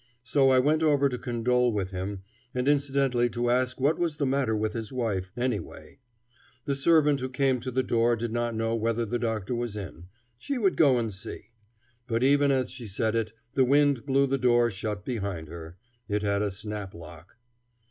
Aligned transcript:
So 0.23 0.49
I 0.49 0.57
went 0.57 0.81
over 0.81 1.09
to 1.09 1.17
condole 1.19 1.71
with 1.71 1.91
him, 1.91 2.23
and 2.55 2.67
incidentally 2.67 3.29
to 3.29 3.51
ask 3.51 3.79
what 3.79 3.99
was 3.99 4.17
the 4.17 4.25
matter 4.25 4.55
with 4.55 4.73
his 4.73 4.91
wife, 4.91 5.31
any 5.37 5.59
way. 5.59 5.99
The 6.65 6.73
servant 6.73 7.19
who 7.19 7.29
came 7.29 7.59
to 7.59 7.69
the 7.69 7.83
door 7.83 8.15
did 8.15 8.31
not 8.33 8.55
know 8.55 8.73
whether 8.75 9.05
the 9.05 9.19
doctor 9.19 9.53
was 9.53 9.77
in; 9.77 10.07
she 10.39 10.57
would 10.57 10.75
go 10.75 10.97
and 10.97 11.13
see. 11.13 11.51
But 12.07 12.23
even 12.23 12.49
as 12.51 12.71
she 12.71 12.87
said 12.87 13.13
it 13.15 13.33
the 13.53 13.63
wind 13.63 14.07
blew 14.07 14.25
the 14.25 14.39
door 14.39 14.71
shut 14.71 15.05
behind 15.05 15.49
her. 15.49 15.77
It 16.07 16.23
had 16.23 16.41
a 16.41 16.49
snap 16.49 16.95
lock. 16.95 17.37